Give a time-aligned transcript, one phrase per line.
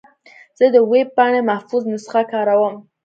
[0.57, 2.75] زه د ویب پاڼې محفوظ نسخه کاروم.